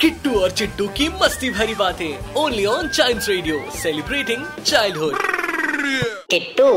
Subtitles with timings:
[0.00, 5.16] किट्टू और चिट्टू की मस्ती भरी बातें only on Child Radio celebrating childhood
[6.30, 6.68] Kittu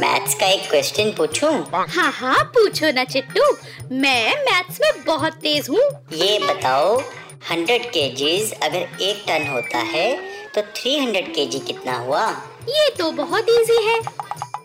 [0.00, 1.52] maths का एक क्वेश्चन पूछूँ?
[1.74, 3.52] हाँ हाँ पूछो ना चिट्टू।
[3.92, 6.98] मैं मैथ्स में बहुत तेज हूँ। ये बताओ
[7.50, 10.08] हंड्रेड केजीज अगर एक टन होता है
[10.54, 12.28] तो थ्री हंड्रेड केजी कितना हुआ?
[12.68, 14.00] ये तो बहुत इजी है।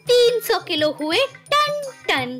[0.08, 2.40] तीन सौ किलो हुए टन टन